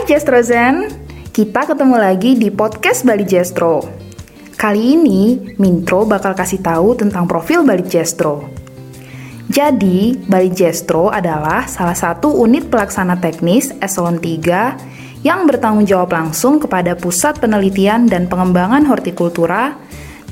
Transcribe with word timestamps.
Hai 0.00 0.16
Jestrozen, 0.16 0.88
kita 1.28 1.68
ketemu 1.68 2.00
lagi 2.00 2.32
di 2.32 2.48
podcast 2.48 3.04
Bali 3.04 3.20
Jestro. 3.20 3.84
Kali 4.56 4.96
ini, 4.96 5.52
Mintro 5.60 6.08
bakal 6.08 6.32
kasih 6.32 6.64
tahu 6.64 6.96
tentang 6.96 7.28
profil 7.28 7.68
Bali 7.68 7.84
Jestro. 7.84 8.48
Jadi, 9.52 10.16
Bali 10.24 10.48
Jestro 10.56 11.12
adalah 11.12 11.68
salah 11.68 11.92
satu 11.92 12.32
unit 12.32 12.72
pelaksana 12.72 13.20
teknis 13.20 13.76
eselon 13.84 14.16
3 14.16 15.20
yang 15.20 15.44
bertanggung 15.44 15.84
jawab 15.84 16.16
langsung 16.16 16.56
kepada 16.56 16.96
Pusat 16.96 17.44
Penelitian 17.44 18.08
dan 18.08 18.24
Pengembangan 18.24 18.88
Hortikultura 18.88 19.76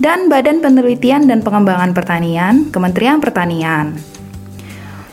dan 0.00 0.32
Badan 0.32 0.64
Penelitian 0.64 1.28
dan 1.28 1.44
Pengembangan 1.44 1.92
Pertanian, 1.92 2.72
Kementerian 2.72 3.20
Pertanian. 3.20 4.17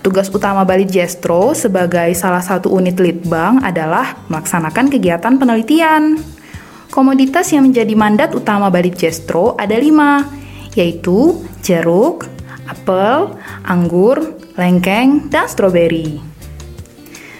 Tugas 0.05 0.29
utama 0.29 0.61
Bali 0.61 0.85
Jestro 0.85 1.57
sebagai 1.57 2.13
salah 2.13 2.45
satu 2.45 2.69
unit 2.69 3.01
litbang 3.01 3.57
adalah 3.65 4.21
melaksanakan 4.29 4.93
kegiatan 4.93 5.33
penelitian. 5.41 6.21
Komoditas 6.93 7.49
yang 7.49 7.65
menjadi 7.65 7.89
mandat 7.97 8.37
utama 8.37 8.69
Bali 8.69 8.93
Jestro 8.93 9.57
ada 9.57 9.73
lima, 9.73 10.29
yaitu 10.77 11.41
jeruk, 11.65 12.29
apel, 12.69 13.33
anggur, 13.65 14.37
lengkeng, 14.53 15.25
dan 15.33 15.49
stroberi. 15.49 16.21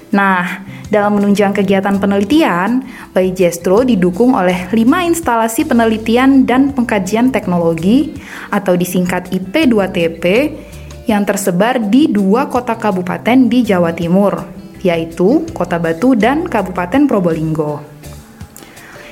Nah, 0.10 0.66
dalam 0.90 1.22
menunjang 1.22 1.54
kegiatan 1.54 2.02
penelitian, 2.02 2.82
Bali 3.14 3.30
Jestro 3.30 3.86
didukung 3.86 4.34
oleh 4.34 4.74
lima 4.74 5.06
instalasi 5.06 5.70
penelitian 5.70 6.50
dan 6.50 6.74
pengkajian 6.74 7.30
teknologi 7.30 8.18
atau 8.50 8.74
disingkat 8.74 9.30
IP2TP 9.30 10.26
yang 11.06 11.22
tersebar 11.22 11.78
di 11.78 12.10
dua 12.10 12.50
kota 12.50 12.74
kabupaten 12.74 13.46
di 13.46 13.62
Jawa 13.62 13.94
Timur, 13.94 14.42
yaitu 14.82 15.46
Kota 15.54 15.78
Batu 15.78 16.18
dan 16.18 16.50
Kabupaten 16.50 17.06
Probolinggo. 17.06 17.82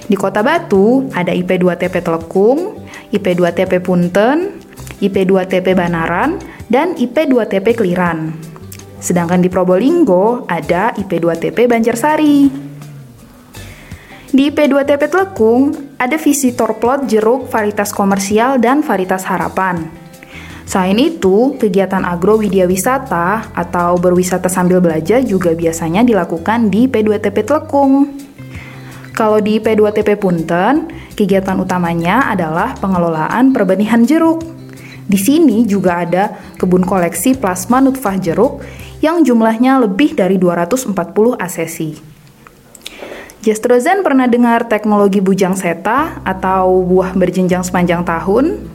Di 0.09 0.17
Kota 0.17 0.41
Batu 0.44 1.08
ada 1.13 1.31
IP2TP 1.31 2.02
Telekung, 2.02 2.81
IP2TP 3.13 3.80
Punten, 3.80 4.58
IP2TP 5.00 5.77
Banaran, 5.77 6.41
dan 6.67 6.97
IP2TP 6.97 7.77
Kliran. 7.77 8.33
Sedangkan 8.97 9.39
di 9.39 9.47
Probolinggo 9.47 10.50
ada 10.50 10.91
IP2TP 10.97 11.69
Banjarsari. 11.69 12.38
Di 14.33 14.50
IP2TP 14.50 15.02
Telekung 15.13 15.94
ada 16.02 16.17
visitor 16.17 16.73
plot 16.81 17.05
jeruk 17.05 17.53
varietas 17.53 17.94
komersial 17.94 18.57
dan 18.57 18.81
varietas 18.81 19.30
harapan. 19.30 20.02
Selain 20.64 20.95
itu, 20.95 21.59
kegiatan 21.59 22.08
agro 22.08 22.39
wisata 22.39 23.52
atau 23.52 24.00
berwisata 24.00 24.47
sambil 24.47 24.80
belajar 24.80 25.19
juga 25.22 25.52
biasanya 25.52 26.08
dilakukan 26.08 26.72
di 26.72 26.88
P2TP 26.88 27.44
Telekung. 27.44 28.16
Kalau 29.14 29.38
di 29.44 29.61
P2TP 29.61 30.17
Punten, 30.17 30.89
kegiatan 31.14 31.59
utamanya 31.61 32.34
adalah 32.34 32.73
pengelolaan 32.80 33.53
perbenihan 33.53 34.02
jeruk. 34.02 34.41
Di 35.03 35.19
sini 35.19 35.67
juga 35.67 36.02
ada 36.02 36.34
kebun 36.58 36.88
koleksi 36.88 37.38
plasma 37.38 37.84
nutfah 37.84 38.17
jeruk 38.17 38.64
yang 39.03 39.22
jumlahnya 39.22 39.84
lebih 39.84 40.16
dari 40.16 40.39
240 40.39 40.95
asesi. 41.38 41.94
Jestrozen 43.44 44.08
pernah 44.08 44.23
dengar 44.31 44.72
teknologi 44.72 45.19
bujang 45.19 45.59
seta 45.59 46.23
atau 46.23 46.80
buah 46.88 47.11
berjenjang 47.11 47.59
sepanjang 47.59 48.08
tahun? 48.08 48.72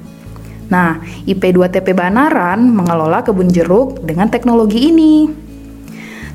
Nah, 0.69 1.01
IP2TP 1.25 1.97
Banaran 1.97 2.69
mengelola 2.69 3.25
kebun 3.25 3.49
jeruk 3.49 4.05
dengan 4.05 4.29
teknologi 4.29 4.93
ini. 4.93 5.29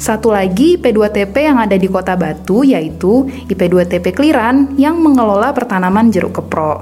Satu 0.02 0.34
lagi 0.34 0.76
IP2TP 0.76 1.32
yang 1.48 1.62
ada 1.62 1.78
di 1.78 1.88
Kota 1.88 2.18
Batu 2.18 2.66
yaitu 2.66 3.30
IP2TP 3.48 4.12
Kliran 4.12 4.76
yang 4.76 5.00
mengelola 5.00 5.54
pertanaman 5.54 6.12
jeruk 6.12 6.44
kepro. 6.44 6.82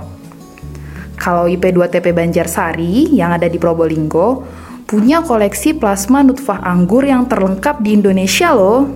Kalau 1.22 1.46
IP2TP 1.46 2.18
Banjarsari 2.18 3.14
yang 3.14 3.38
ada 3.38 3.46
di 3.46 3.62
Probolinggo 3.62 4.42
punya 4.90 5.22
koleksi 5.22 5.78
plasma 5.78 6.26
nutfah 6.26 6.66
anggur 6.66 7.06
yang 7.06 7.30
terlengkap 7.30 7.84
di 7.86 7.94
Indonesia 7.94 8.58
loh. 8.58 8.90